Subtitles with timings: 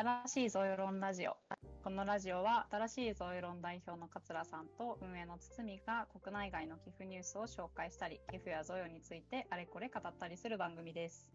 [0.00, 1.36] 新しいゾイロンラジオ。
[1.84, 11.28] このラジオは新しいゾイロン代表の桂さんと運営の堤が国内外の寄付ニュースを紹介したり、寄付やゾヨについてあれこれ語ったりする番組です。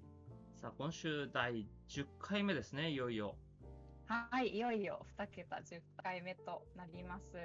[0.60, 3.36] さあ、今週第10回目ですね、いよいよ。
[4.08, 7.38] はい、いよいよ2桁10回目となります。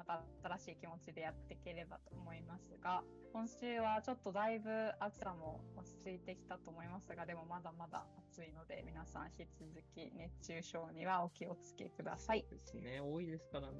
[0.00, 3.02] また新しい気持ちでやっていければと思いますが、
[3.34, 12.46] 今週はちょっとだいぶ暑さも落ち着いてきたと思いますが、でもまだまだ暑いので、皆さん引き続き熱中症にはお気をつけください。
[12.50, 13.76] ですね、多いですからね。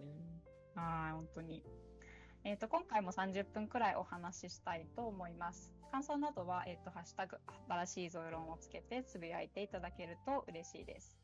[0.75, 1.65] はい、本当に。
[2.45, 5.73] えっ、と、今回も30分くらいお話ししたいと思います。
[5.91, 11.20] 感想などは、えっ、と、ハッシュタグ、新しいゾイロンをつけてつぶやいていただけると嬉しいです。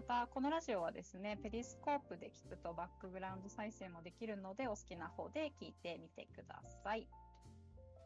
[0.00, 7.06] また、このラジオはですね、ペリスコープで聞くとバックグラウンド再生もできるので、お好きな方で聞いてみてください。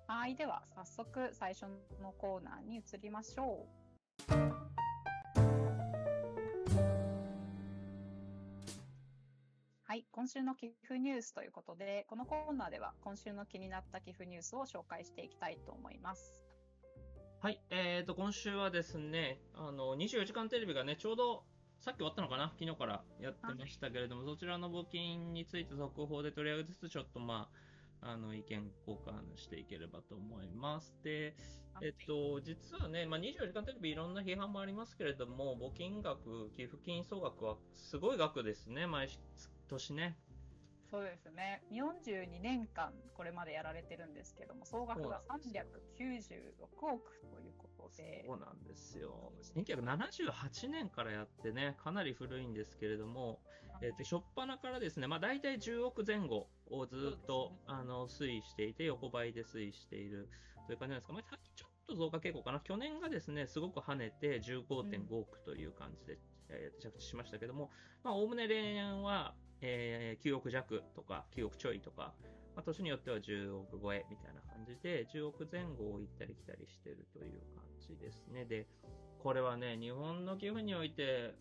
[0.09, 1.67] はい、では、早速最初
[2.03, 3.69] のコーナーに移りましょ
[4.29, 4.33] う。
[9.85, 16.43] はい、今週の寄付ニュースということで、このコーナーでは今週の気になった寄付ニュースを紹介していきたいと思います。
[17.41, 21.45] はい、えーと、今週はですね、あの、24時間テレビがね、ちょうど、
[21.85, 22.51] さっき終わったのかな？
[22.59, 27.51] 昨日からやってましたけれども、そちらの募金について続報で取り上げつつ、ちょっとま
[28.01, 30.97] あ、あの、意見交換していければと思います。
[31.05, 31.37] で、
[31.83, 39.11] えっと、実はね、まあ、24時間テレビいろんな批判もありますけれども、募金額、寄付金総額はすごい額ですね、毎
[39.69, 40.17] 年ね。
[40.91, 41.63] そうですね。
[41.71, 47.64] 42年間これまでやられてるんですけども、総額が396億ということで。
[48.27, 49.33] そうなんですよ。
[49.57, 53.41] 1978年からやってね、かなり古いんですけれども、
[53.83, 60.29] えっ、と、初っ端からですね、まあ大体10億前後をずっと、ねあの、推移していて、横ばいで推移している
[60.67, 62.61] という感じなんですが、まあ最近ちょっと増加傾向かな。
[62.61, 66.19] 去年がですね、すごく跳ねて15.5億という感じで、
[66.49, 67.71] えー着地しましたけども、
[68.03, 72.15] まあ、おおむね例年は、えー9億弱とか、9億ちょいとか、
[72.55, 78.45] まあ、年によっては10億超えみたいな感じで、10億前後を行ったり来たりしてるという感じですね。
[78.45, 78.67] で、
[79.19, 81.35] これはね、日本の寄付において、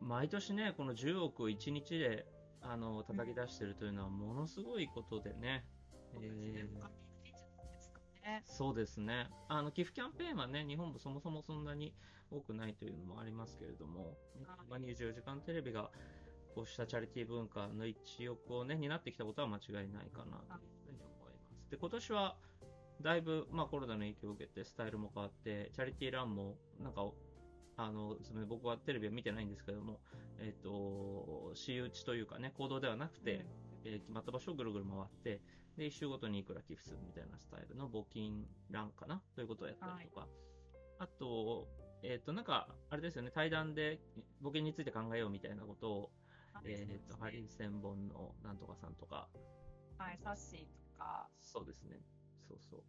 [0.00, 2.26] 毎年ね、この10億を1日で、
[2.60, 5.64] あの、叩き出してるというのはものすごいことでね。
[6.12, 6.66] そうですね
[8.26, 8.40] えー。
[8.44, 9.28] そうですね。
[9.48, 11.94] あの、寄付キャンペーンはね、日本もそもそもそんなに
[12.30, 14.14] 多くないというのもありますけれども、はい
[14.68, 15.90] まあ、24時間テレビが、
[16.54, 21.70] こうしたチャリティー文化の一翼をね、担ってきたことは間違いないかなというふうに思います。
[21.70, 22.36] で、今年は、
[23.02, 27.10] だいぶ、まあコロナの影響を受けてスタイルも変わって、チャリティーランも、なんか、
[27.76, 30.00] あの、すみません僕はテレビは見てないんですけども、
[30.38, 33.44] えっ、と、私有地というかね、行動ではなくて、
[33.84, 35.42] えー決まった場所をぐるぐる回って、
[35.76, 40.28] で、一周ごとにいくら寄付するみたいなスタイルの募金欄かなということをやったりとか、
[40.98, 41.66] あと、
[42.02, 43.98] えっ、と、なんか、あれですよね、対談で
[44.42, 46.10] 募金について考えようみたいなことを、
[46.64, 49.28] えっ、と、ハリー千本のなんとかさんとか、
[49.98, 50.60] はい、サッシー
[50.96, 52.00] とか、そうですね、
[52.48, 52.82] そうそう。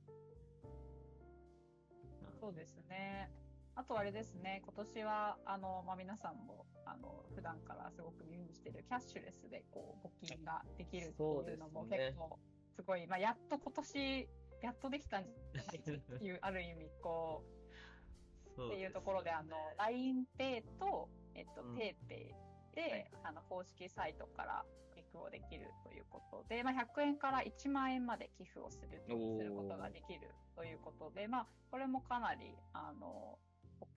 [2.40, 3.32] そうですね。
[3.76, 12.40] あとあれですね、今年は、あの、まあ、皆さんも、あの、普段からすごく耳にしてるキャッシュレスで、こう、募金ができるっていうのも結構、
[12.76, 14.30] すごい、まあ、やっと今年、
[14.62, 21.76] やっとできたんじゃないかっていう、 ある意味、こう、そっていうところで、あの、LINEPay と、えっと、うん。
[21.76, 22.45] PayPay
[22.76, 33.38] で、あの、公式サイトから寄付をできるということで、まあ、100円から1万円まで寄付をする、することができるということで、まあ、これもかなり、あの、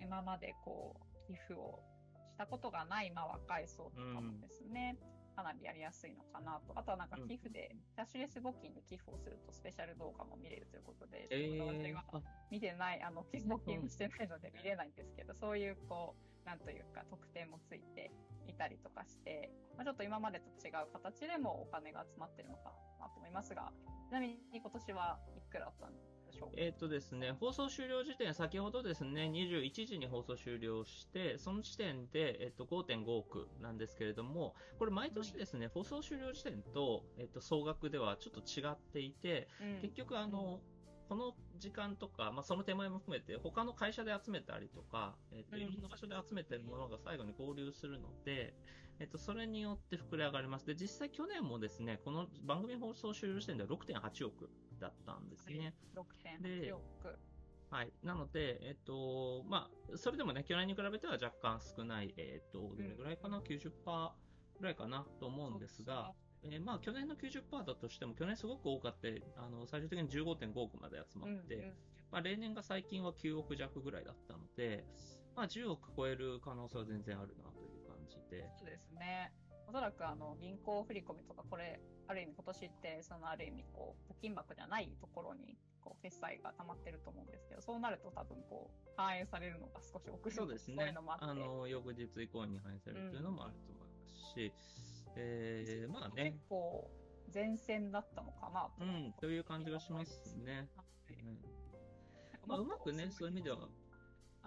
[0.00, 0.96] 今までこ
[1.28, 1.80] う、寄付を
[2.30, 4.96] したことがない、まあ、若い層とかもですね、
[5.38, 6.74] かなりやりやすいのかなと。
[6.74, 12.22] あとはなんか寄付で、キャッシュレス募金で寄付をするとスペシャル動画も見れるということで、えちょっと私ーが、あ。
[12.50, 18.10] 見てない、あの、寄付募金もしてないので見れないんですけど、そういう、こう、なんというか、特典もついて
[18.46, 23.70] いたりとかして、まあ、ちょっと今までと違う形でもお金が集まってるのかなと思いますが、
[24.08, 26.48] ちなみに今年はいくらだったんでしょう？
[26.48, 39.80] かえっ、とですね、放送終了時点、先ほどですね、21時に放送終了して、その時点で、えっと、5.5億なんですけれども、これ毎年ですね、放送終了時点と、えっと、総額ではちょっと違っていて、うん。
[39.82, 40.60] 結局あの、
[41.08, 48.54] この時間とか、まあ、その手前も含めて、他の会社で集めたりとか、えっと、うんいろんな場所で集めてるものが最後に合流するので、
[49.00, 50.66] えっと、それによって膨れ上がります。
[50.66, 54.50] で、実際去年もですね、この番組放送終了時点では6.8億
[54.80, 55.74] だったんですね。
[55.96, 57.18] 6.8億。
[57.70, 57.92] はい。
[58.02, 63.70] なので、えっと、まあ、それでもね、去年に比べては若干少ない、えっと、どれぐらいかな、90%
[64.58, 66.12] ぐらいかなと思うんですが、
[66.44, 71.72] えーまあ、去年の90%だとしても、去年すごく多かって、あの、最終的に15.5億まで集まって、うんうん
[72.10, 74.84] まあ、例年が最近は9億弱ぐらいだったので、
[75.36, 78.48] まあ、10億超える可能性は全然あるなという感じで。
[78.58, 79.32] そうですね。
[79.68, 91.34] おそらくあの銀行振込とか、これ、ある意味今年って、そのある意味こう、募金箱じゃないところに、こう、決済が溜まってると思うんですけど、そうなると多分こう、反映されるのが少し遅れるそうですねあ。
[91.34, 94.52] の、翌日以降に反映されるというのもあると思いますし、
[95.16, 96.32] えーまあね。
[96.32, 96.90] 結、構、
[97.32, 98.84] 前線だったのかなと。
[98.84, 100.68] うん、という感じがしますね。
[101.10, 101.38] うん。
[102.46, 103.58] まあ、うまくね、そういう意味では、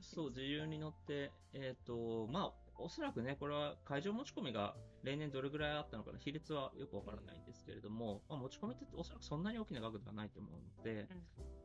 [0.01, 11.07] そう、自由に乗って、えっ、と、まあ、おそらくね、これは会場持ち込みが例年どれぐらいあったのかな、比率はよくわからないんですけれども、まあ、持ち込みっておそらくそんなに大きな額ではないと思うので、うん。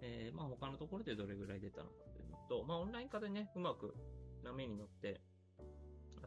[0.02, 3.94] えーまあ、他のところでどれぐらい出たのかというのと、まあ、オンライン化でね、うまく
[4.44, 5.20] 波に乗って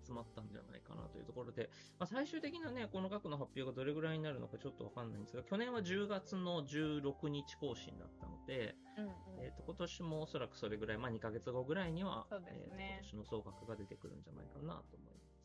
[0.09, 1.69] 集まったんじゃないかなというところで、
[1.99, 9.11] まあ、最終的なね、この額の発表がどれぐらいになるのかちょっとわかんないんですが、去年は10月の16日更新だったので、うんうん
[9.41, 15.39] えー、と今年もおそらくそれぐらい、まあ、2ヶ月後ぐらいには、ねえーと今年の総額が出てくるんじゃないかなと思います。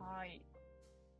[0.00, 0.42] はい。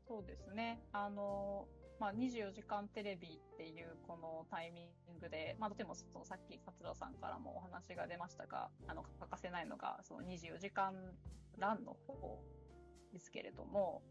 [0.08, 0.82] そうですね。
[0.92, 1.68] あの、
[2.02, 10.94] まあ、24時間テレビっていうこのタイミングで、まあ、とてもそのさっき勝田さんからもお話が出ましたが、あの、欠かせないのが、その24時間
[11.58, 12.42] ランの方
[13.12, 14.02] ですけれども、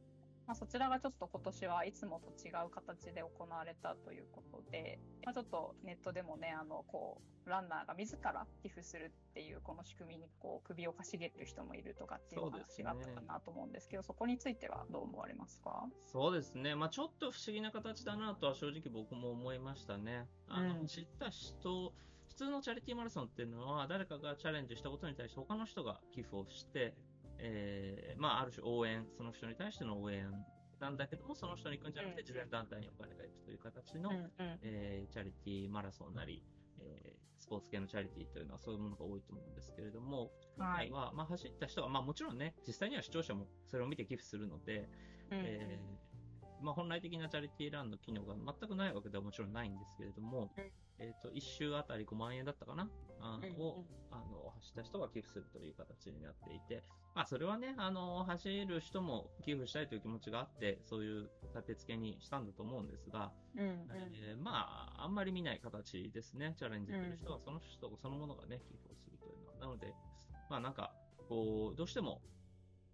[0.51, 15.85] まあ、そちらがちょっと今年はいつもと違う形で行われたということで、まあ、ちょっとネットでもね、あの、こう、ランナーが自ら寄付するっていうこの仕組みにこう首をかしげる人もいるとかっていう話があったかなと思うんですけど、そこについてはどう思われますか？
[16.05, 20.27] そうですね、まあ、ちょっと不思議な形だなとは正直僕も思いましたね。
[20.49, 20.87] あのうん。
[20.87, 21.93] 知った人、
[22.27, 26.93] 普通のチャリティーマラソンっていうのは、誰かがチャレンジしたことに対して他の人が寄付をして、
[27.43, 30.31] えーまあ、ある種応援、その人に対しての応援
[30.79, 34.31] なんだけども、その人に行くんじゃなくて、うん慈善団体にお金が行くという形の、うんうん。
[34.61, 36.43] えーチャリティーマラソンなり、
[36.79, 40.89] えースポーツ系のチャリティーというのはそういうものが多いと思うんですけれども、今はい。
[40.89, 44.87] 回は、まあ、走った人は、まあ、もちろんね、実際には視聴者もそれを見て寄付するので、
[45.31, 45.39] うん。
[45.39, 50.71] うんえーまあ、本来的なチャリティーランの機能が全くないわけではもちろんないんですけれども、うん。
[50.99, 52.87] えー、と1周あたり5万円だったかな、
[53.21, 56.83] あうんをあの走った人が寄付するという形になっていて、
[57.15, 63.67] まあ、それはねあの、走る人も寄付したいという気持ちがあって、そういう立て付けにしたんだと思うんですが、うんうん。
[64.13, 69.59] えーまあ、あんまり見ない形ですね、チャレンジする人は、その人そのものがね、寄付をするというのは。
[69.59, 69.93] なので、
[70.49, 70.93] まあなんか、
[71.27, 72.21] こう、どうしても、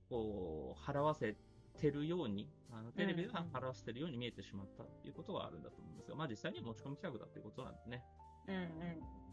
[0.09, 1.35] こう、払わせ
[1.79, 8.03] てるように、あのテレビでは払わせてるように見えてしまったということはあるんだと思うんですが、まあ実際には持ち込み企画だということなんでね、
[8.47, 9.26] うんうん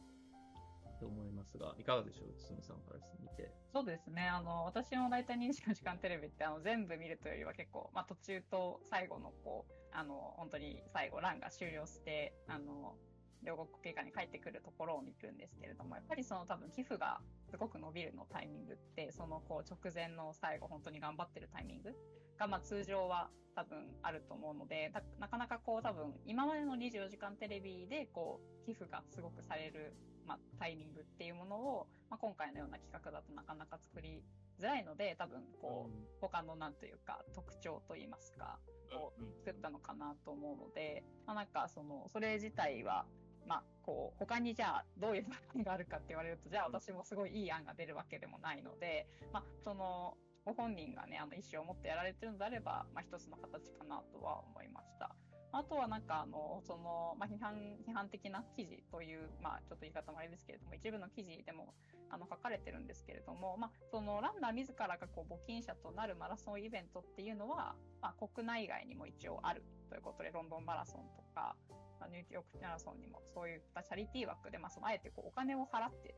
[1.04, 3.52] と思いますが、いかがでしょう、堤さんから見て。
[3.72, 4.26] そうですね。
[4.26, 12.96] あの、私も大体24時間テレビって、あの、全部見るというよりは結構、まあ、途中と最後の、こう、あの、本当に最後、ランが終了して、あの、
[13.44, 17.20] 両国経過に帰ってくるところを見るんですけれども、やっぱりその多分寄付が
[17.50, 21.94] すごく伸びるのタイミングって、そのこう直前の最後本当に頑張ってるタイミング
[22.38, 24.90] が、まあ通常は多分あると思うので、
[25.20, 29.94] なかなかこう多分今までの24時間テレビでこう寄付がすごくされる、
[30.26, 34.22] まあ、タイミングっていうものを、まあ、今回のような企画だとなかなか作り
[34.60, 38.58] づらいので、多分こう、他のなんというか特徴といいますか、
[38.96, 43.06] を作ったのかなと思うので、まあ、なんかその、それ自体は、
[43.46, 55.14] まあ、こう、他にじゃあどういう案があるかって言われると、じゃあ私もすごいいい案が出るわけでもないので、まあ、その、ご本人がね、あの意思を持ってやられてるのであれば、まあ、一つの形かなとは思いました。
[55.56, 57.54] あとはなんかあの、その、まあ、批判、
[57.86, 61.74] 批判的な記事という、まあ、ちょっと言い方もあれですけれども、一部の記事でも、
[62.10, 71.56] あの、書かれてるんですけれども、まあ、その、ランナー自らがこう、募金者となるマラソンイベントっていうのは、まあ、国内外にも一応あるということで、ロンドンマラソンとか、
[72.00, 76.16] まあニューヨークマラソンにもそういったチャリティー枠で、まあ、そのあえてこうお金を払って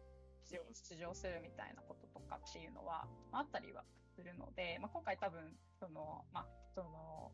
[0.48, 5.40] 出場するみたいなこととかっていうのは、まあ、あったりはするので、まあ、今回多分、
[5.78, 7.32] その、まあ、その、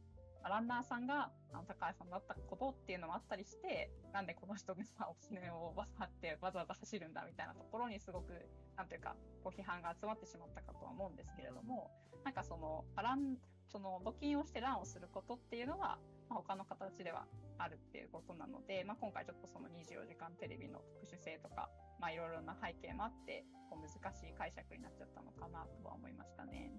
[0.48, 8.32] ランナーさんが高橋さんだったことっていうのもあったりして、なんでこの人がさお金をわざってわざわざ走るんだみたいなところにすごく、
[8.76, 11.90] なんていうか、こう批判が集まってしまったかとは思うんですけれども、
[12.24, 13.36] なんかその、ラン、
[13.68, 17.26] その募金をしてランをすることっていうのは、まあ、他の形では
[17.58, 21.68] あるっていうことなので、まあ、今回ちょっとその24時間テレビの特殊性とか、
[22.00, 26.72] まあ、いろいろな背景もあって、こう難しい解釈になっちゃったのかなとは思いましたね。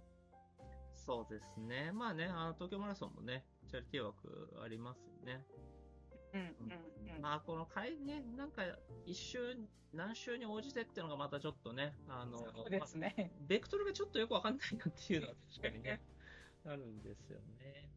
[1.05, 1.91] そうですね。
[1.91, 5.43] まあね、あの東京マラソンもね、チャリティー枠ありますよね。
[6.33, 7.21] うんうんうん。
[7.21, 8.63] まあ、この会ね、なんか、
[9.05, 9.39] 一周、
[9.93, 13.31] 何周に応じてっていうのがまたちょっとね、あの、そうですね。
[13.47, 16.01] ベクトルがちょっとよくわかんないなっていうのは 確かにね、
[16.65, 17.89] あるんですよね。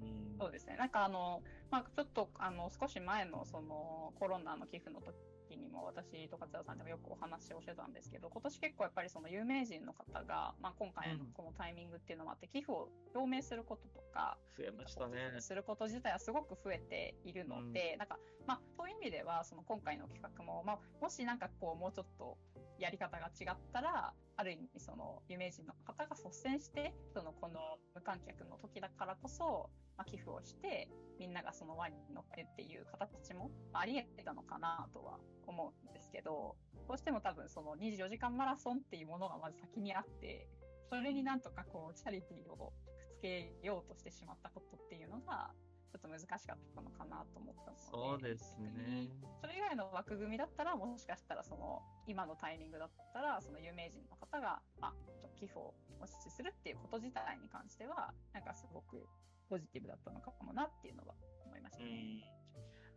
[0.00, 0.76] うんそうですね。
[0.76, 5.14] なんかあの、まあ、ちょっとあの少し前のそのコロナの寄付の時
[5.56, 15.40] にも私と勝田さんでもよくお話をしてたんですけど、今年結構やっぱりその有名人の方が、まあ、今回のこのタイミングっていうのもあって、寄付を表明することとか、増えましたね。
[15.40, 22.36] すること自体はすごく増えているので、なんか、まあ、そういう意味では、その今回の企画も、まあ、もしなんかこう、もうちょっと
[22.78, 30.88] やり方が違ったら、ある意味、その有名人の方が率先して、そのこの無観客の時だからこそ、まあ、寄付をして、
[31.18, 36.56] みんながその輪に乗ってっていう形もあり得たのかなとは思うんですけど、
[36.88, 40.48] どうしても多分その24時間マラソンっていうものがまず先にあって、
[40.90, 45.50] それになんとかこう、チャリティーをくっつけようとしてしまったことっていうのが、
[45.94, 47.82] ちょっと難しかったのかなと思ったので。
[47.86, 49.06] そうですね。
[49.40, 54.94] それ以外の枠組みだったら、もしかしたらその今のタイミングだったら、その有名人の方が、まあ、
[55.38, 59.06] 寄付をお支持するっていうこと自体に関しては、なんかすごく
[59.48, 61.14] ポジティブだったのかもなっていうのは
[61.46, 62.24] 思いましたね。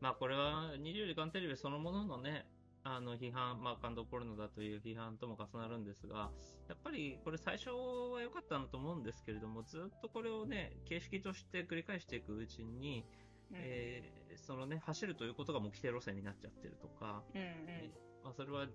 [0.01, 2.47] まあこれは24時間テレビそのもののね、
[2.95, 6.31] あの批判、まあ感動ポルノだという批判とも重なるんですが、
[6.69, 13.05] やっぱりこれ最初は良かったなと思うんですけれども、ずっとこれをね、形式として繰り返していくうちに、
[13.51, 13.57] うん。
[13.57, 17.47] えーそのね、走るということが目的路線になっちゃってるとか、うんうん。
[17.67, 18.69] えーまあ、それはい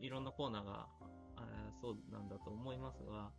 [0.00, 0.86] いろんなコーナーが
[1.36, 3.32] あーそうなんだと思いますが、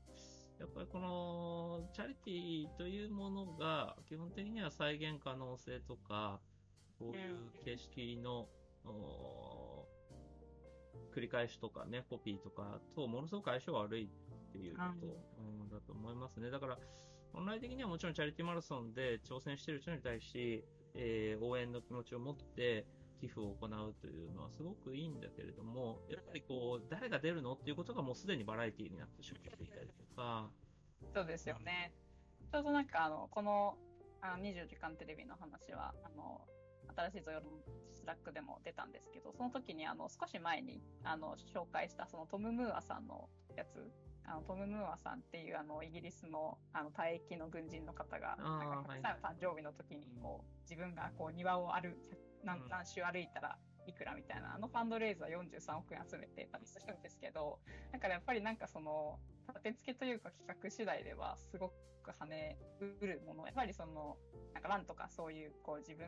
[0.60, 6.40] やっぱりこのチャリティーというものが基本的には再現可能性とか、
[7.00, 8.48] こういう形式の、
[8.86, 8.90] お
[11.16, 16.50] 繰り返しとかね、コピーとかとものすごく相性悪いっていうこと、うんだと思いますね。
[16.50, 16.78] だから、
[17.34, 22.86] 本来的にはもちろんチャリティーマラソンで挑戦している人に対し、えー応援の気持ちを持って
[23.20, 30.50] 寄付を行うというのはすごくいいんだけれども、やっぱりこう、誰が出るのっていうことがもうすでにバラエティーになってしまっていたりとか、
[31.14, 31.94] そうですよね。
[32.52, 33.78] ちょうどなんかあの、この
[34.22, 36.42] あの24時間テレビの話は、あの、
[36.96, 37.48] 新しい贈与論の
[37.94, 43.92] Slack でも出たんですけど、その時にあの、少し前にあの、紹介したそのトム・ムーアさんのやつ、
[44.26, 49.00] あのトム・ムーアさんっていうあの、イギリスのあの、退役の軍人の方が、なんかはい。
[49.00, 51.96] 100歳の誕生日の時にこう、自分がこう、庭を歩
[52.44, 57.60] 何うん何周歩いたら、いくらみたいな、あのファンドレイズは43億円集めてたりするんですけど、
[57.92, 64.18] だからやっぱりなんかその、立て付けというか企画次第ではすごく跳ねうるもの、やっぱりその、
[64.54, 66.08] なんかなんとかそういう、こう自分、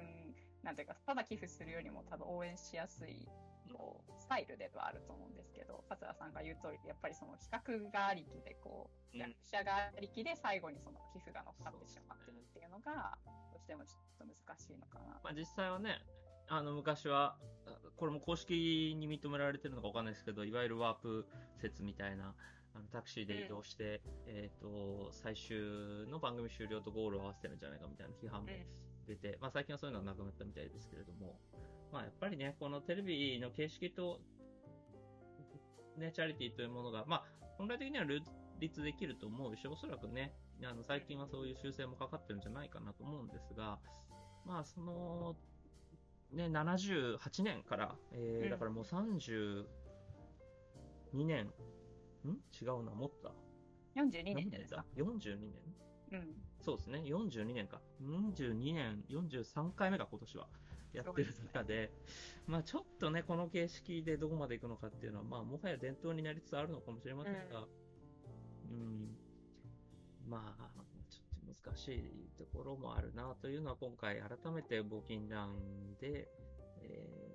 [0.64, 3.28] なんていうか、ただ寄付するよりも多分応援しやすい、
[3.74, 15.20] こう、スタイルではあると思うんですけど、桂さんが言う通り、やっぱりその企画がありきで、こう、うん役者がありきで最後にその寄付が乗っかってしまってるっていうのが、どうしてもちょっと難しいのかな。
[15.24, 16.04] まあ、実際はね、
[16.50, 17.36] あの昔は、
[17.66, 21.26] あこれも公式に認められてるのかわかんないですけど、いわゆるワープ
[21.62, 22.36] 説みたいな、
[22.76, 25.58] あのタクシーで移動して、えっ、と、最終
[26.12, 28.48] の番組終了とゴールを合わせてるんじゃないかみたいな批判も
[29.08, 31.40] 出て、まあ最近はそういうのはなくなったみたいですけれども、
[31.92, 34.20] まあやっぱりね、このテレビの形式と、
[35.98, 37.24] ね、チャリティーというものが、まあ
[37.58, 38.20] 本来的には両
[38.60, 40.34] 立できると思うし、おそらくね、
[40.64, 43.80] あの最近はそういう修正もかかってるんじゃないかなと思うんですが、
[44.46, 45.36] まあその、
[46.34, 48.50] ね、78年から、えーうん。
[48.50, 49.66] だからもう32
[51.14, 51.52] 年、
[52.32, 52.40] ん？
[52.62, 53.34] 違うな、もった
[53.96, 55.38] ？42年じゃないですか？42
[56.12, 56.20] 年？
[56.20, 56.28] うん。
[56.62, 57.82] そうですね、42年か。
[58.02, 60.48] 42年、43回目が今年は。
[60.94, 61.92] やってる中で、
[62.48, 67.68] まあちょっとね、この形式でどこまでいくのかっていうのは、まあもはや伝統になりつつあるのかもしれませんが、
[68.70, 69.16] うん、
[70.28, 70.70] まあ、
[71.10, 75.56] ちょっと難しいところもあるなというのは今回改めて募金欄
[76.00, 76.28] で、
[76.82, 77.27] え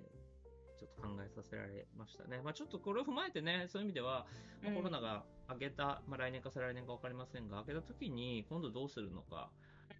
[0.95, 2.41] と考えさせられましたね。
[2.43, 4.25] まあちょっとこれを踏まえてね、そういう意味では、
[4.61, 4.75] まあうん。
[4.75, 9.49] コロナが明けた、まあ、来年か再来年か分かりませんが、明けた時に今度どうするのか、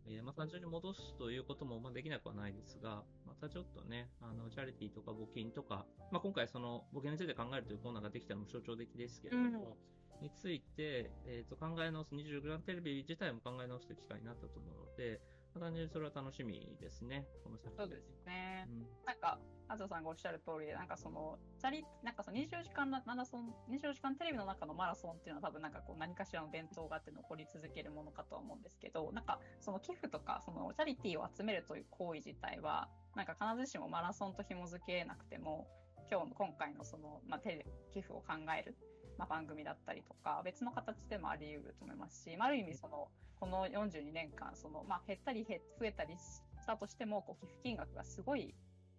[0.05, 9.77] えーまあ、単純に戻すということもまあできなくはないですが、またちょっとね、あのチャリティーとか募金とか、まあ、今回その募金について考えるというコーナーができたのも象徴的ですけれども、
[10.21, 15.19] について、えー、と考え直す、24時間テレビ自体も考え直す機会になったと思うので、
[15.53, 17.73] まあ単純にそれは楽しみですね、この先。
[17.77, 18.67] そうですね。
[18.69, 35.67] うんなんか、あずさんがおっしゃる通りで、なんかその、チャリ、なんかその24時間マラソン、24時間テレビの中のマラソンっていうのは多分なんかこう何かしらの伝統があって残り続けるものかとは思うんですけど、なんかその寄付とか、そのチャリティーを集めるという行為自体は、なんか必ずしもマラソンと紐付けなくても、
[36.11, 38.75] 今日の今回のその、まあ、寄付を考える、
[39.17, 48.53] まあ、番組だったりとか、別の形でもあり得ると思いますし、まあ、ある意味その、この42年間、その、まあ、減ったり減増えたりしたとしても、こう寄付金額がすごい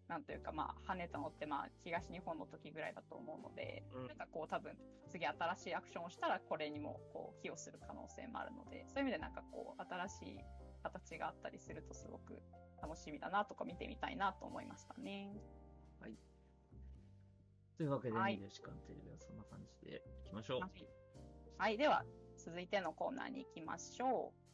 [0.08, 4.72] なんというか、まあ、跳ねたのって、まあ、東日本の時ぐらいだと思うので、うんなんかこう、多分、
[5.08, 10.38] 次新しいアクションをしたら、これにも、こう、寄与する可能性もあるので、そういう意味でなんかこう、新しい、
[10.84, 12.42] 形があったりするとすごく
[12.80, 15.32] 楽しみだなとか見てみたいなと思いましたね。
[16.00, 16.12] はい。
[17.76, 20.60] というわけで、はい24時間テレビはそんな感じでいきましょう。
[20.60, 20.70] はい
[21.56, 22.04] はい、では
[22.36, 24.44] 続いてのコーナーに行きましょう。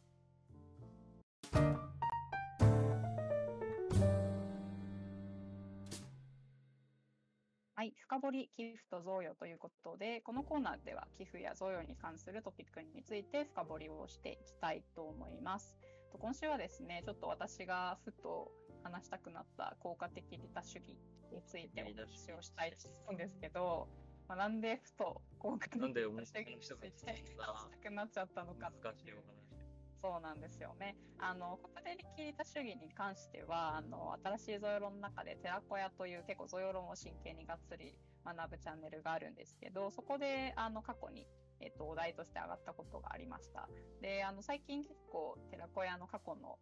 [7.75, 15.79] はい、深掘り寄付と贈与ということで、このコーナーでは寄付や贈与に関するトピックについて深掘りをしていきたいと思います。
[16.13, 20.97] と今週はですね、ちょっと私がふと話したくなった効果的利他主義
[21.33, 23.89] についてお話をしたいと思うんですけど、
[24.29, 28.73] まあ、なんでふと効果的利他主義について話ししたくなっちゃったのか。
[30.03, 30.97] そうなんですよね。
[31.19, 37.95] あの、国定力利他主義に関しては、あの、新しい贈与論の中で、寺子屋という結構贈与論を真剣にがっつり
[38.25, 41.27] 学ぶチャンネルがあるんですけど、そこで、あの、過去に、
[41.61, 43.69] えっと、お題として上がったことがありました。
[44.01, 46.59] で、あの、最近結構、寺子屋の過去の、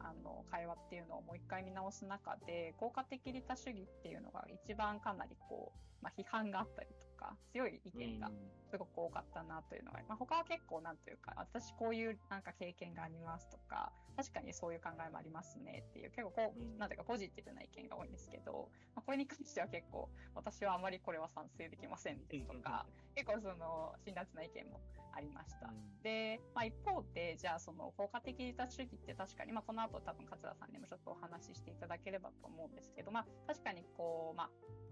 [0.00, 8.30] あの、会話っていうのをもう一回見直す中で、効果的利他主義っていうのが一番かなりこう、まあ、批判があったりとか、強い意見が
[8.70, 24.80] すごく多かったなというのが、まあ、他は結構なんというか、私こういうなんか経験がありますとか、確かにそういう考えもありますねっていう、結構こうなんていうかポジティブな意見が多いんですけど、まあ、これに関しては結構、私はあまりこれは賛成できませんですとか、結構その、辛辣な意見も
[25.12, 25.70] ありました。
[26.02, 34.50] で、まあ、一方で、じゃあその効果的利他主義って確かに、まあ、この後多分勝田さんにもちょっとお話ししていただければと思うんですけど、まあ、確かにこう、まあ、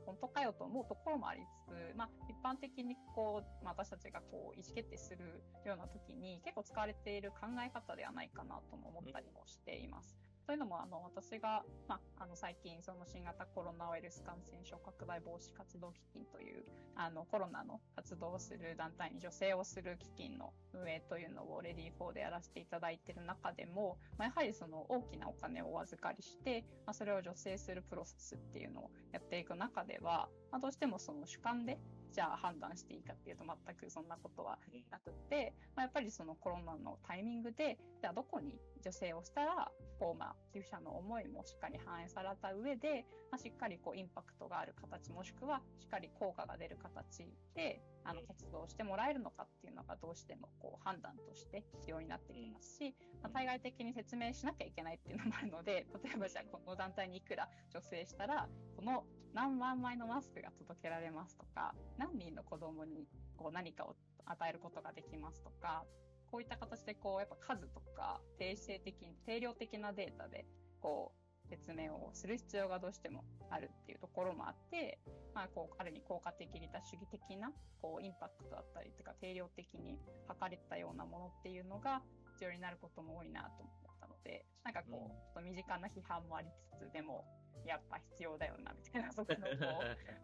[0.09, 10.28] 本当かよと思うところもありつつ、まあ、一般的にこう、まあ、私たちがこう意思決定するような時に結構使われている考え方ではないかなとも思ったりもしています。
[10.49, 16.65] というのも、あの、私が、まあ、あの、最近、その新型コロナウイルス感染症拡大防止活動基金という、
[16.97, 31.79] あの、コロナの活動をする団体に助成をする基金の運営というのをレディー4でやらせていただいている中でも、まあ、やはりその大きなお金をお預かりして、まあ、それを助成するプロセスっていうのをやっていく中では、まあ、どうしてもその主観で、
[32.13, 34.59] じゃあ判断していいかっていうと全くそんなことは
[34.91, 63.95] なくって、まあ、やっぱりそのコロナのタイミングで、じゃあどこに助成をしたら、こう、まあ、寄付者の思いもしっかり反映された上で、まあ、しっかりこう、インパクトがある形、もしくは、しっかり効果が出る形で、あの、活動してもらえるのかっていうのがどうしても、こう、判断として必要になってきますし、まあ、対外的に説明しなきゃいけないっていうのもあるので、例えばじゃあ、この団体にいくら助成したら、この何万枚のマスクが届けられますとか、何人の子供にこう何かを
[64.27, 65.85] 与えることができますとか、
[66.31, 70.45] こういった形でこうやっぱ数とか定性的に定量的なデータで
[70.81, 74.99] こう説明をする必要がどうしてもあるっていうところもあって、
[75.35, 82.03] まあこうある意味効果的利他主義的なこうインパクトだったりとか定量的に測れたようなものっていうのが
[82.35, 85.09] 必要になることも多いなと思ったので、なんかこう、うん。
[85.09, 87.25] ちょっと身近な批判もありつつ、でも
[87.65, 89.53] やっぱ必要だよなみたいな そこのこ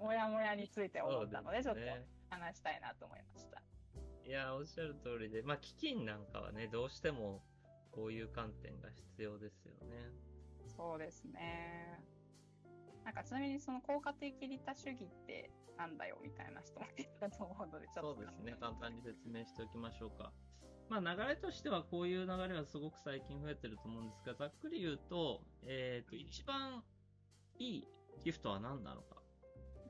[0.00, 3.62] うもやもやについて思ったので、ちょっとね話したいなと思いました。
[4.26, 7.42] いや、おっしゃる通りで、まあ、基金なんかはね、どうしても
[7.92, 10.10] こういう観点が必要ですよね。
[10.66, 12.00] そうですね。
[13.04, 20.32] なんかちなみにその効果的利他主義ってなんだよみたいな人もいたと思うので、ちょっとそうですね、簡単に説明しておきましょうか。
[20.88, 26.82] まあ、流れとしてはこういう流れはすごく最近増えてると思うんですが、ざっくり言うと、えっ、と、一番
[27.58, 27.88] いい
[28.24, 29.16] ギフトは何なのか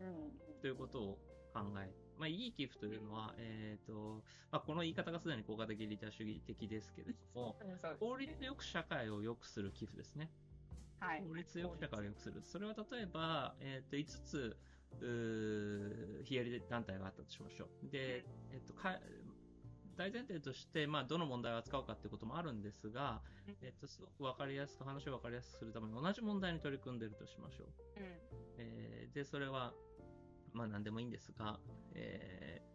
[0.01, 1.19] うんということを
[1.53, 10.31] 考え、まあ、いい寄付というのは、えっ、と、まあ、この言い方がすでに効果的利他主義的ですけれども、うん、そうです効率よく社会を良くする寄付ですね。
[10.99, 11.23] はい。
[11.23, 12.41] 効率よく社会を良くする。
[12.43, 14.57] それは例えば、えっ、と、5つ、
[16.25, 17.91] 非営利団体があったとしましょう。
[17.91, 18.99] で、えっ、と、か
[19.97, 23.23] 大前提として、まあ、どの問題を扱うかっていうこともあるんですが、
[23.63, 27.67] えっ、と、すごくわかりやすく、話をわかりやすくするために同じ問題に取り組んでいるとしましょう。
[28.01, 28.05] うん
[28.59, 29.73] えーで、それは、
[30.53, 31.59] まあ何でもいいんですが、
[31.95, 32.75] えー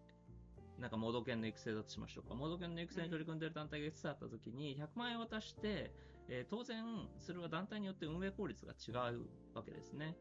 [0.79, 2.35] なんか盲導犬の育成だとしましょうか。
[2.35, 5.91] 盲導犬の育成に取り組んでいる団体が5つあったときに、100万円渡して、
[6.29, 6.85] えー当然、
[7.17, 10.15] それは団体によって運営効率が違うわけですね。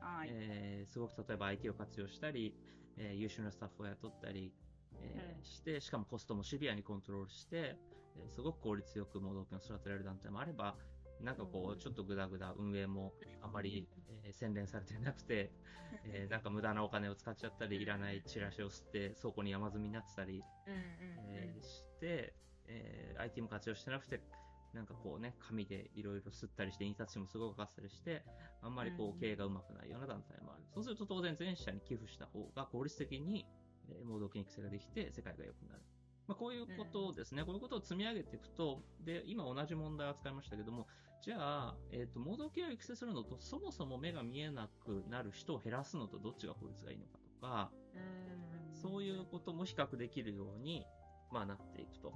[0.00, 0.28] はい。
[0.30, 2.54] えーすごく例えば IT を活用したり、
[2.96, 4.52] えー優秀なスタッフを雇ったり、
[5.04, 5.44] えーうん。
[5.44, 7.76] して、しかもコストもシビアにコントロールして、
[8.16, 10.76] えーすごく効率よく盲導犬を育てられる団体もあれば、
[11.20, 13.88] なんかこうちょっとグダグダ運営もあまり、
[14.24, 15.50] えー洗練されてなくて、
[16.04, 22.34] えーなんか無駄なお金を使っちゃったり、いらないチラシを吸って倉庫に山積みになってたり、えーして、
[22.66, 24.20] えー IT も活用してなくて、
[24.72, 28.24] なんかこうね、紙でいろいろ吸ったりして、印刷費もすごくかかったりして、
[28.60, 30.64] あんまりこうんう経営がうまくないような団体もある。
[30.74, 33.46] そうすると当然全社に寄付した方が効率的に、
[33.90, 35.82] えー、盲導犬育成ができて世界が良くなる。
[36.26, 40.86] まあ、こういうことですね、うん、こういうことを積み上げていくと、で、今同じ問題を扱いましたけども、
[41.22, 50.86] じゃあ、えっ、ー、と、盲導系を育成するのと、そもそも目が見えなくなる人を減らすのと、どっちが効率がいいのかとか、うん、そういうことも比較できるように、
[51.30, 52.12] まあ、なっていくと。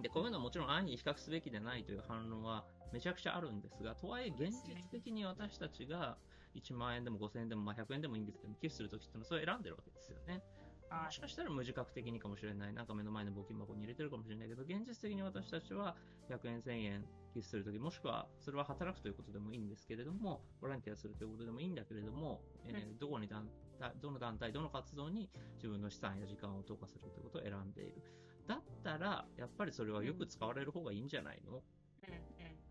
[0.00, 6.16] で、こういうのはもちろん安易に比較すべきでないという反論はめちゃくちゃあるんですが、とはいえ現実的に私たちが
[6.54, 10.42] 1万円でも5000円でも、まあ、100円でもいいんですけど、寄付するときってのはそれを選んでるわけですよね。
[10.90, 12.72] もしかしたら無自覚的にかもしれない。
[12.72, 15.96] なんか目の前の募金箱に入れてるかもしれないけど、現実的に私たちは
[16.30, 23.48] 100円、1000円寄付するとき、もしくはそれは働くということでもいいんですけれども、ボランティアするということでもいいんだけれども、えー、どこに団
[23.80, 28.02] 体、どの団体、どの活動に自分の資産や時間を投下するということを選んでいる。
[28.46, 31.62] だったら、やっぱりそれはよく使われる方がいいんじゃないの、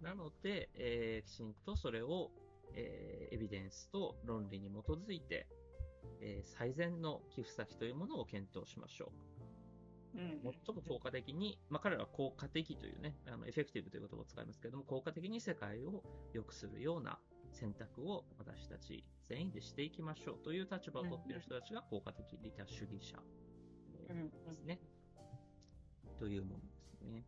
[0.02, 2.32] なので、えー、きちんとそれを、
[2.76, 5.48] えー、エビデンスと論理に基づいて、
[6.22, 9.34] えー、最善の寄付先というものを検討しましょう。
[10.16, 17.18] うん、最も効果的に、まあ、彼らは効果的というね、あのエフェクティブという言葉を使いますけれども、効果的に世界を良くするような
[17.52, 23.18] 選択を私たち全員でしていきましょうという立場を取っている人たちが効果的利他主義者
[24.48, 24.80] ですね。
[26.12, 27.24] うん、というものですね。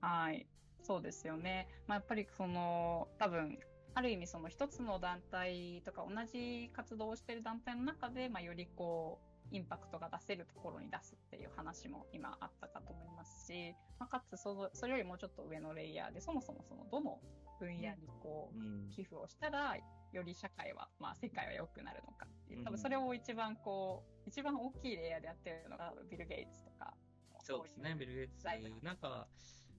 [0.00, 0.46] はい。
[0.82, 1.68] そうですよね。
[1.86, 3.58] まあ、やっぱりその、多分、
[3.96, 9.18] ある意味その一つの団体とか同じ活動をしている団体の中で、まあ、よりこ
[9.52, 17.20] う、インパクトが出せるところに出すっていう話も今あったかと思いますし、まあ、かつそのそれよりもちょっと上のレイヤーでそもそもそのどの
[17.58, 19.76] 分野にこう寄付をしたら
[20.12, 26.92] より社会は、まあ、世界は良くなるのかっていう多分それを一番こう一番大きいレイヤーでやってるのがビル・ゲイツとか
[27.40, 28.44] そうですねビル・ゲイツ。
[28.84, 29.28] なんか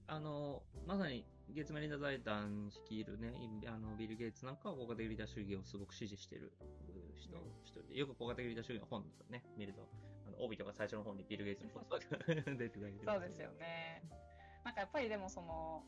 [0.06, 3.32] あのまさに月面リンダ財団率いるね、
[3.66, 6.52] あのビル・ゲイツなんかは効果的リーダー主義をすごく支持している
[7.16, 9.88] 人、一人で、よく効果的リーダー主義の本とかね、見ると、
[10.26, 14.02] あの帯とか最初の本にビル・ゲイツの言葉が 出てたりそうですよね。
[14.64, 15.84] なんかやっぱりでもその、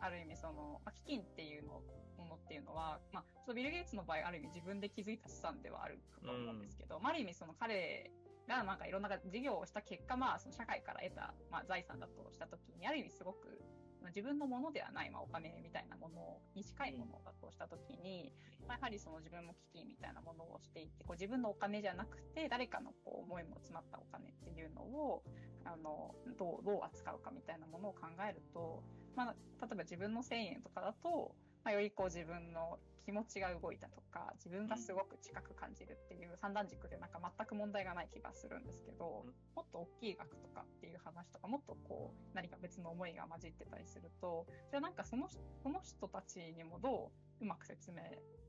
[0.00, 1.82] ある意味その、まあ、基金っていうの
[2.18, 8.10] ものっていうのは、まあ、そのビル・ゲイツの場合、ある意味自分で気づいた資産ではあると思うんですけど、うん、まあ、ある意味その彼
[8.48, 13.62] がなんかいろんな事業をした結果、まあ、その社会から得た、まあ、財産だとしたときに、ある意味すごく
[14.02, 18.32] まあ、自分のものではない、まあ、お金みたいなものに近いものだとしたときに、
[18.66, 25.22] まあ、やはりその自分も基金みたいなものをしていて、こう自分のお金じゃなくて、誰かのこう思いも詰まったお金っていうのを、
[25.64, 28.82] あの、どう、どう扱うかみたいなものを考えると、
[29.14, 31.34] まあ、例えば自分の1000円とかだと、
[31.64, 47.10] まあ、よりこう自分の気持ちが動いたとか、自分がすごく近く感じるっていう三段軸でなんか全く問題がない気がするんですけど、もっと大きい額とかっていう話とか、もっとこう何か別の思いが混じってたりすると、じゃあなんかそのその人たちにもど
[47.40, 48.02] ううまく説明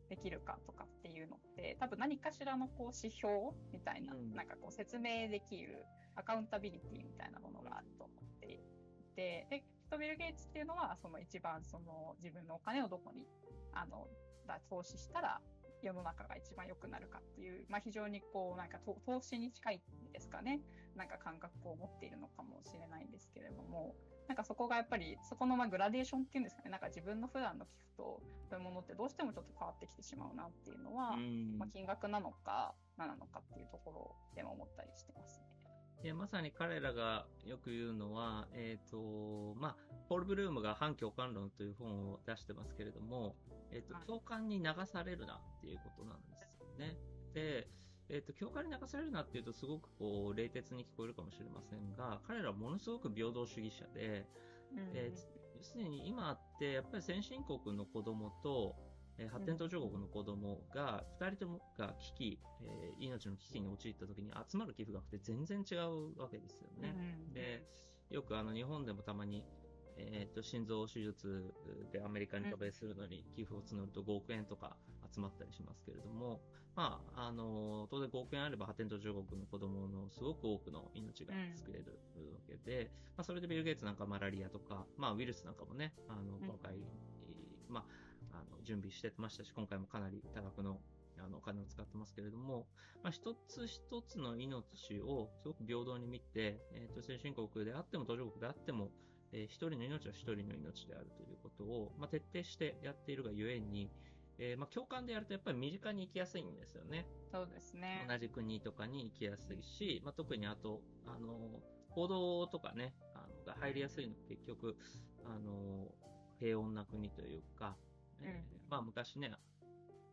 [0.10, 3.34] できるかとかっていうのって、多分何かしらのこう指標
[3.72, 5.84] みたいな、なんかこう説明できる
[6.16, 8.60] アカウンタビリティみたいなものがあると思ってい
[9.16, 13.28] て、で、トビル・ゲイツっていうのは、その一番その自分のお金をどこに
[13.74, 14.08] あの
[14.70, 15.42] 投資したら
[15.82, 20.62] 世の中が一番良くなるかっていう、まあ、非常にこうなんか投資に近いんですかね。
[20.96, 23.96] なんか感覚を持っているのかもしれないんですけれども。
[24.28, 26.70] なんかそこがやっぱりそこのまあグラデーションっていうんですかね。
[26.70, 31.18] なんか自分の普段の寄付とそういうものってどうしてもちょっと変わってきてしまうなっていうのは、
[31.58, 35.54] まあ、金額なのか何なのかっていうところでも思ったりしてますね。
[36.04, 39.76] いやまさに彼らがよく言うのは、えっ、ー、と、まあ、
[40.10, 43.36] ポール・ブルームが反共感論という本を出してますけれども、
[43.74, 46.98] えっ、と、共感に流されるなっていうことなんですよね。
[47.34, 47.68] で、
[48.10, 54.26] えっ、と、共感に流されるなっていうとすごくこう、冷徹に聞こえるかもしれませんが、彼らはものすごく平等主義者で、
[54.72, 58.76] うん、えー、要するに今ってやっぱり先進国の子供と、
[59.18, 66.96] えー、発展途上国の子供が、二人ともが危機、えー、命の危機に陥った時に集まる寄付額って全然違うわけですよね。
[67.28, 67.64] うん、で、
[68.10, 69.44] よくあの日本でもたまに、
[69.98, 71.54] えっ、ー、と、心臓手術
[71.92, 74.76] でアメリカに渡米するのに寄付を募ると5億円とか
[75.14, 76.42] 集まったりしますけれども、
[76.76, 82.00] まあ、あの、当然5億円あれば発展途上国の子供のすごく多くの命が救える
[82.34, 86.80] わけで、うん、まあ、それでビル・ゲイツなんかマラリアとか、まあ、ウイルスなんかもね、あの、若い、う
[87.72, 87.86] ん、ま
[88.32, 90.80] あ、あの、準備してましたし、今回もかなり多額の
[91.24, 92.66] あの、お金を使ってますけれども、
[93.04, 98.90] まあ、一つ一つの命をすごく平等に見て、えっ、ー、と、先進国であっても途上国であっても、
[99.34, 103.90] えー、一人の命は一人の命であるということを、まあ、徹底してやっているがゆえに、
[104.38, 107.06] えー、まあ、共感でやるとやっぱり身近に行きやすいんですよね。
[107.32, 108.06] そうですね。
[108.08, 114.78] 同じ国とかに行きやすいし、まあ、特にあと、あの、報道とかね、あのが入りやすいの結局、
[115.26, 115.88] あの、
[116.40, 117.76] 平穏な国というか、
[118.22, 119.32] えー、うん、まあ昔ね、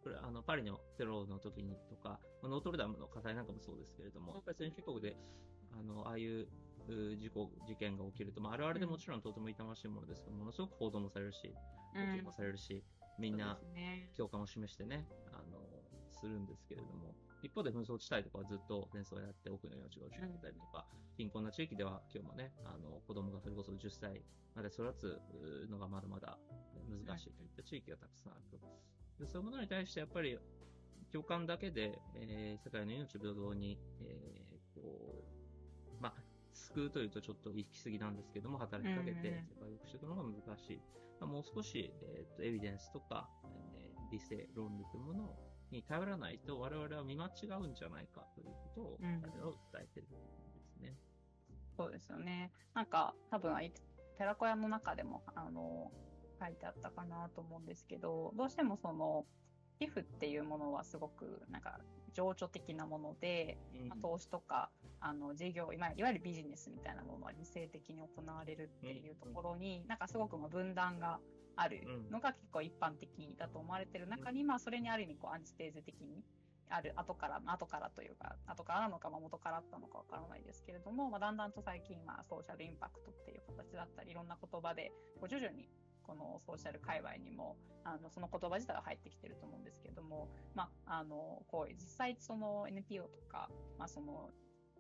[0.03, 5.17] これあのパリのテロの時にとか、ノートルダムの火災なんかもそうですけれども、やっぱり先進国で、
[5.73, 6.49] あの、ああいうう
[7.16, 11.55] 事故、事件が起きると、まあ、あるあるでもちろんとても痛ましいものですけど、ものすごく報道もされるし、
[12.22, 12.83] もされるし、
[13.18, 13.59] みんな
[14.16, 15.59] 共感を示してね、あの、
[16.11, 24.22] するんですけれども、一方で紛争地帯とかはずっと戦争をやって多くの命が失われたりとか、貧困な地域では今日もね、あの、子供がそれこそ10歳
[24.55, 25.20] まで育つ
[25.70, 26.38] のがまだまだ
[27.07, 28.59] 難しいといった地域がたくさんあると。
[29.18, 30.38] でそういうものに対してやっぱり
[31.12, 35.39] 共感だけで、えー世界の命平等に、えーこう、まあ、
[36.61, 40.83] 救うというとちょっと行き過ぎなんですけども、働きかけてうんうん世界を良くしていくのが難しい。
[41.20, 43.29] まあもう少し、えーと、エビデンスとか、
[43.77, 45.37] えー理性、論理というもの
[45.70, 50.16] に頼らないと、我々は見間違うんじゃないかということを、うん彼らは訴えてるんで
[50.64, 50.96] すね。
[51.77, 52.51] そうですよね。
[52.75, 53.73] なんか多分あい
[54.18, 55.92] 寺子屋の中でもあの
[56.40, 59.25] 書いてあったかなと思うんですけど、どうしてもその
[59.79, 61.81] 寄付っていうものはすごくなんか
[62.12, 64.70] 情緒的なもので、まあ投資とか
[65.01, 71.18] あの事業いわいわゆるビジネスみたいなものは理性的に行われるっていうところに、なんかすごくまあ分断が
[71.57, 76.23] あるのが結構一般的だと思われてる中に、まあそれにある意味こうアンチテーゼ的に
[76.70, 85.68] ある後から、まあ後からというか、後からなのか、まあ元からあったのかわからないですけれども、まあ、だんだんと最近、まあ、ソーシャルインパクトっていう形だったり、いろんな言葉で、こう徐々に
[86.11, 94.31] このソーシャル界隈にも、あのその言葉自体が入ってきてると思うんですけども、まあ、あのこう実際その NPO とか、まあ、その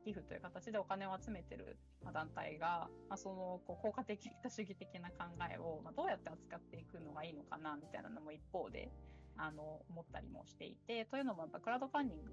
[0.04, 1.78] 寄付という形でお金を集めてる
[2.12, 8.90] 団体が、まあ、そのこう効果的な主義的な考えを、ま、どうやって扱っていくのがいいのかなみたいなのも一方で
[9.36, 12.32] あの思ったりもしていてというのもやっぱクラウドファンディング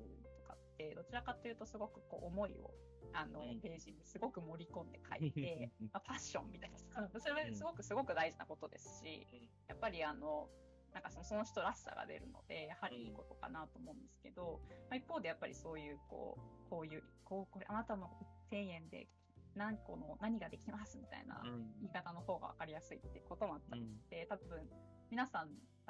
[0.78, 2.72] てどちらかというとすごくこう思いを
[3.14, 7.10] あのうんページにすごく盛り込んで書いて、 まあ、パッションみたいな。
[7.20, 9.28] それはすごくすごく大事なことですし
[9.68, 10.50] やっぱりあの
[10.94, 18.10] なんかそのその人らしさが出るのでやはりいいことかなと思うんですけど、まあ、一方でやっぱりそういうこうこういうこうこれあなたの
[18.52, 19.08] 1000円で
[19.56, 21.42] 何個の何ができますみたいな
[21.80, 24.70] 言い方の方が分かりやすいってこともあったりして、多分
[25.10, 25.50] 皆さん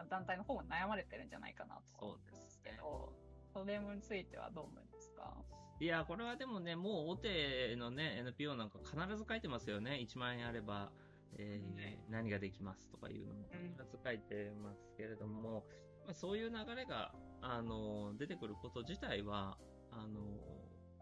[0.09, 3.13] 団体の方も悩まれてるんじゃないかなと思うんですけど
[3.57, 5.33] それについてはどう思いますか？
[5.79, 9.99] いや、これはでもね、もう大手のね、NPO なんか必ず書いてますよね。
[10.07, 10.91] 1万円あれば、
[11.37, 13.71] えー何ができますとかいうのもうん。
[13.71, 15.65] 必ず書いてますけれども、
[16.05, 19.57] まあ、そういう流れが、あの、出てくること自体は、
[19.91, 20.21] あの、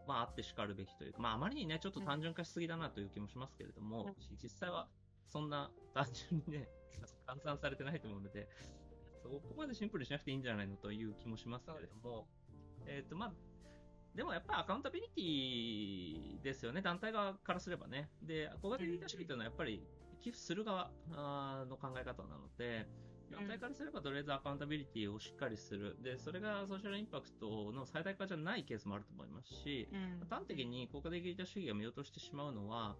[0.07, 4.37] まあ、あってしかるべきというか、まあ、あまりにね、ちょっと単純化しすぎだなという気もしますけれども、うん。
[4.41, 4.87] 実際は
[5.27, 6.67] そんな単純にね、
[7.27, 8.47] 換算されてないと思うので、
[9.23, 12.27] そこまでシンプルにしなくていいんじゃないのという気もしますけれども、
[12.87, 13.33] えっ、と、まあ、
[14.15, 18.09] でもやっぱりアカウンタビリティですよね、団体側からすればね。
[18.21, 19.83] で、小型リーダー主義というのはやっぱり
[20.21, 20.89] 寄付する側
[21.65, 22.87] の考え方なので、
[23.31, 25.97] 団体からすればとりあえずアカウンタビリティをしっかりする。
[26.01, 32.95] で、それがソーシャルインパクトの最大化じゃないケースもあると思いますし、うん端的に効果的リーダー主義が見落としてしまうのは、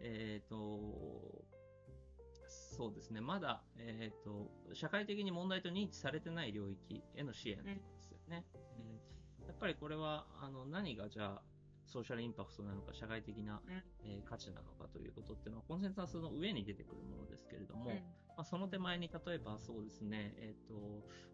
[0.00, 1.44] えっ、と、
[2.48, 8.44] そうですね、まだ、えっ、と、社会的に問題と認知されてない領域への支援ですよね。
[8.54, 8.69] うん
[9.50, 11.42] やっぱりこれは、あの、何がじゃあ、
[11.86, 13.82] ソーシャルインパクトなのか、社会的な、うん。
[14.04, 17.96] えー価値なのかということっていうのは、コンセンサスの上に出てくるものですけれども、うん。
[18.36, 20.74] まあ、その手前に例えばそうですね、えっ、と、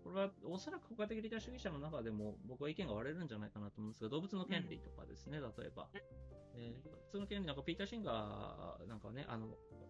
[0.03, 5.89] これはおそらく国家的リーダー主義者の中でも僕は意見が割れるんじゃないかなと思うんですが、動物の権利とかですね、例えば。
[6.55, 9.47] えー普通の権利なんかピーター・シンガーなんかはね、あの、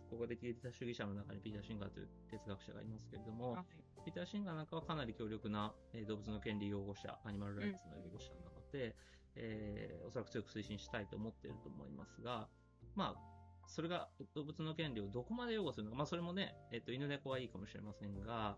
[0.08, 3.64] 国家的リーダー主義者の中にピーター・シンガーという哲学者がいますけれども、はい
[4.06, 8.94] ピーター・シンガーなんかはかなり強力な、えー動物の権利擁護者、アニマルライツの擁護者なので、
[9.34, 12.46] えーおそらく強く推進したいと思っていると思いますが、
[12.94, 18.56] まあ、それが動物の権利をどこまで擁護するのか、まあ、それもね、えっ、と、犬猫はいいかもしれませんが、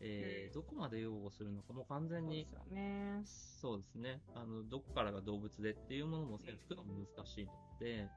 [0.00, 3.22] えーうんどこまで擁護するのか、もう完全にそうですよね。
[3.24, 4.20] そうですね。
[4.34, 8.08] あの、どこからが動物でっていうものも線引くのも難しいので、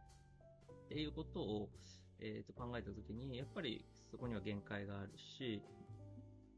[0.85, 1.69] っていうことを、
[2.19, 5.61] えっ、と、考えたときに、やっぱりそこには限界があるし、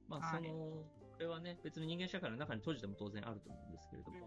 [0.07, 0.43] まあ、はい。
[0.43, 4.25] その、これはね、別に人間社会の中に閉じても当然あると思うんですけれども、うん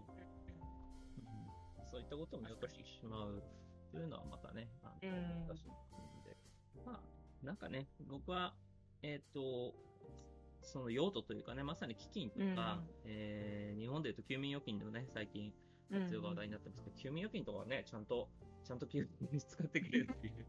[1.89, 3.43] そういったことを見落としてしまう
[3.91, 4.67] というのはまたね、
[5.01, 5.75] 難しいの
[6.23, 6.37] で、
[6.85, 8.53] まあ、なんかね、僕は、
[9.01, 9.73] えっ、と、
[10.61, 12.55] その用途というかね、まさに基金とか、うん。
[13.05, 15.53] えー日本でいうと休眠預金のね、最近
[15.91, 18.29] うん活用が話題になってますけど、休眠預金とかはね、ちゃんと、
[18.63, 20.45] ちゃんと給付に使ってくれるっていう、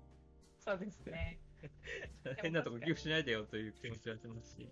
[0.61, 1.41] そうですね。
[2.43, 4.71] 変なとこ寄付しないでよという気持ちがしてますし。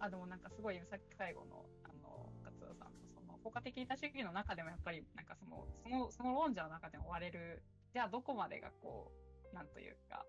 [0.00, 9.12] あ、でもなんかすごい、さっき最後の、あの、勝田さんの、その、効果的リーダー主義の中でもやっぱり、なんかその、その、その論者の中でも割れる、じゃあどこまでがこ
[9.50, 10.24] う、なんというか、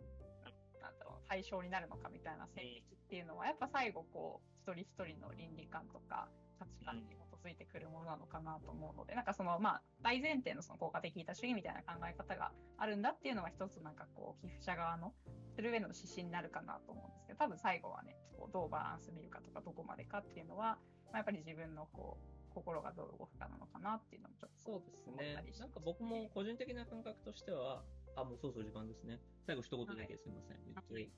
[0.82, 15.13] なんだろう、対象になるのかみたいな線引きっていうのは、やっぱ最後こう、一人一人の倫理観とか価値観に基づいてくるものなのかなと思うので、なんかその、まあ、大前提のその効果的利他主義みたいな考え方があるんだっていうのが一つなんかこう、寄付者側の
[15.56, 20.78] する上の指針になるかなと思うんですけど、多分最後はね、こうどうバランス見るかとか、どこまでかっていうのは、
[21.12, 25.36] まあ、やっぱり自分のこう、心がどう動くかなのかなっていうのもちょっとそうですね。
[25.60, 27.84] なんか僕も個人的な感覚としては、
[28.15, 29.19] あ、もうそうそう時間ですね。
[29.45, 30.58] 最後一言だけすみません。
[30.65, 31.10] 言ってはい？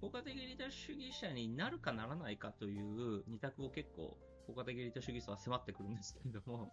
[0.00, 6.72] 効果的利他主義者になるかならないかという二択を結構、効果的利他主義者は迫ってくるんですけれども、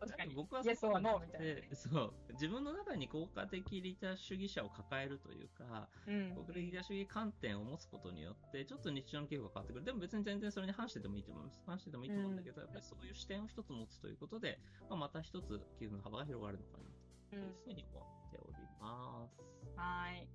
[0.00, 0.34] 確かに。
[0.34, 9.84] 僕はたいなねでそう、自分の中に効果的利他主義者を抱えるというか、うん効果的利他主義観点を持つことによって、ちょっと日常の傾向が変わってくる。
[9.84, 11.62] でも別に全然それに反しててもいいと思います。
[11.66, 19.40] 反しててもいいと思うんだけど、やっぱりそういう視点を一つ持つということで、まあ、また一つ寄付の幅が広がるのかなとうんいうふうに思っております。
[19.76, 20.26] はい。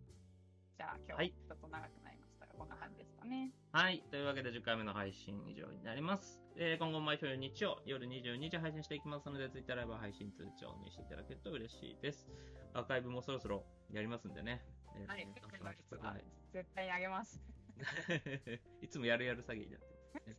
[0.78, 2.15] じゃあ今日ははいちょっと長くなりましたが、
[2.58, 3.52] こんな感じですかね。
[3.72, 4.04] はい。
[4.10, 6.40] というわけで10回目の配信以上になります。
[6.58, 12.30] えー今後も毎週日曜夜22時配信していきますので、Twitter ライブ配信通知をにしていただけると嬉しいです。
[12.74, 14.64] アーカイブもそろそろやりますんでね。
[14.98, 15.26] えーはい。
[15.26, 17.42] 皆さん今回のはい絶対にあげます。
[18.82, 20.38] いつもやるやる詐欺になってますね。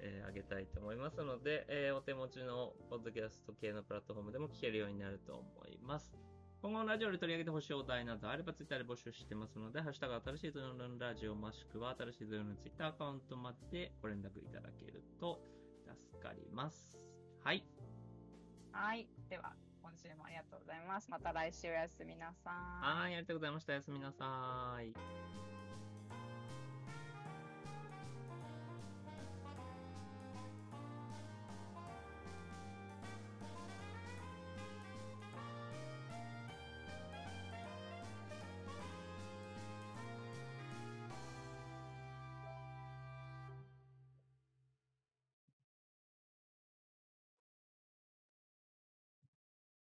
[0.00, 6.12] えーあげたいと思いますので、えーお手持ちのポッドキャスト系のプラットフォームでも聞けるようになると思います。
[6.60, 15.40] 今後のラジオで取り上げてほしいお題などあればツイッターで募集してますので、ハッシュタグ新しいゾヨのラジオもしくは新しいゾヨのツイッターアカウントまでご連絡いただけると
[16.10, 16.98] 助かります。
[17.44, 17.64] はい。
[18.72, 19.06] はい。
[19.30, 21.08] では、今週もありがとうございます。
[21.08, 22.52] また来週おやすみなさい。
[22.84, 23.72] はい、ありがとうございました。
[23.72, 25.67] おやすみなさい。